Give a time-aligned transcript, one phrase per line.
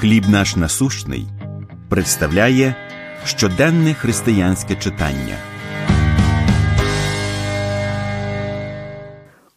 [0.00, 1.26] Хліб наш насущний
[1.88, 2.74] представляє
[3.24, 5.38] щоденне християнське читання.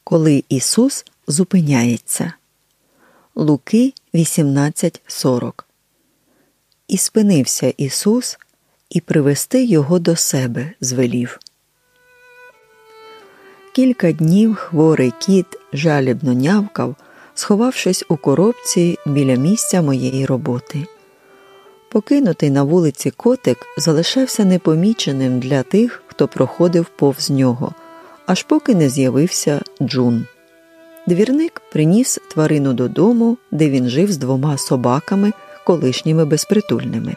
[0.03, 2.33] Коли Ісус зупиняється.
[3.35, 5.53] Луки 18.40
[6.87, 8.37] І спинився Ісус
[8.89, 11.39] і привести його до себе звелів.
[13.75, 16.95] Кілька днів хворий кіт жалібно нявкав,
[17.41, 20.85] сховавшись у коробці біля місця моєї роботи.
[21.89, 27.73] Покинутий на вулиці котик залишався непоміченим для тих, хто проходив повз нього,
[28.25, 30.25] аж поки не з'явився Джун.
[31.07, 35.31] Двірник приніс тварину додому, де він жив з двома собаками,
[35.65, 37.15] колишніми безпритульними.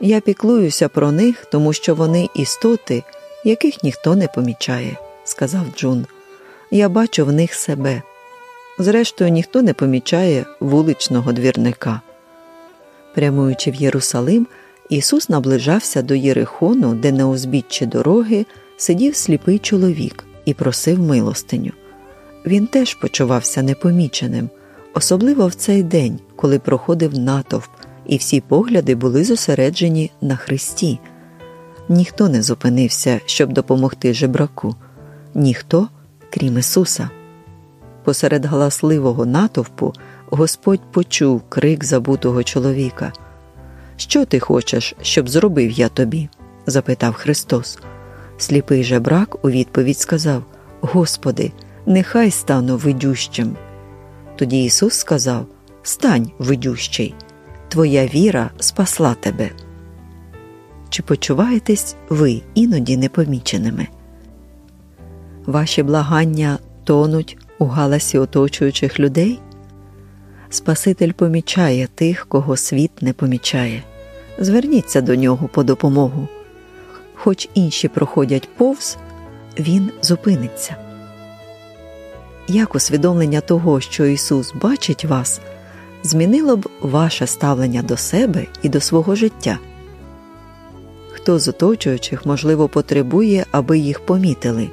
[0.00, 3.02] Я піклуюся про них, тому що вони істоти,
[3.44, 6.06] яких ніхто не помічає, сказав Джун.
[6.70, 8.02] Я бачу в них себе.
[8.82, 12.00] Зрештою, ніхто не помічає вуличного двірника.
[13.14, 14.46] Прямуючи в Єрусалим,
[14.88, 21.72] Ісус наближався до Єрихону, де на узбіччі дороги сидів сліпий чоловік і просив милостиню.
[22.46, 24.50] Він теж почувався непоміченим,
[24.94, 27.70] особливо в цей день, коли проходив натовп,
[28.06, 30.98] і всі погляди були зосереджені на Христі.
[31.88, 34.74] Ніхто не зупинився, щоб допомогти жебраку,
[35.34, 35.88] ніхто,
[36.30, 37.10] крім Ісуса.
[38.04, 39.92] Посеред галасливого натовпу
[40.30, 43.12] Господь почув крик забутого чоловіка.
[43.96, 46.28] Що ти хочеш, щоб зробив я тобі?
[46.66, 47.78] запитав Христос.
[48.38, 50.42] Сліпий жебрак у відповідь сказав:
[50.80, 51.52] Господи,
[51.86, 53.56] нехай стану видющим.
[54.36, 55.46] Тоді Ісус сказав:
[55.82, 57.14] Стань видющий,
[57.68, 59.50] твоя віра спасла тебе.
[60.88, 63.88] Чи почуваєтесь ви іноді непоміченими?
[65.46, 69.40] Ваші благання тонуть у галасі оточуючих людей?
[70.50, 73.82] Спаситель помічає тих, кого світ не помічає.
[74.38, 76.28] Зверніться до нього по допомогу.
[77.14, 78.96] Хоч інші проходять повз,
[79.58, 80.76] він зупиниться.
[82.48, 85.40] Як усвідомлення того, що Ісус бачить вас,
[86.02, 89.58] змінило б ваше ставлення до себе і до свого життя?
[91.12, 94.68] Хто з оточуючих, можливо, потребує, аби їх помітили,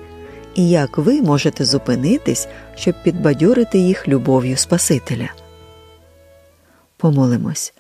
[0.59, 5.33] і як ви можете зупинитись, щоб підбадьорити їх любов'ю Спасителя?
[6.97, 7.73] Помолимось.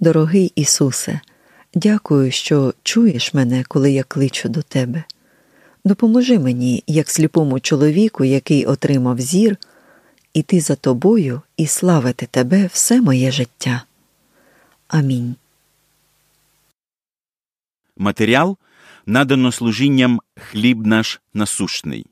[0.00, 1.20] Дорогий Ісусе,
[1.74, 5.04] дякую, що чуєш мене, коли я кличу до Тебе.
[5.84, 9.56] Допоможи мені, як сліпому чоловіку, який отримав зір,
[10.32, 13.82] іти за тобою і славити тебе все моє життя.
[14.88, 15.34] Амінь.
[17.96, 18.56] Матеріал
[19.06, 22.06] надано служінням хліб наш насущний.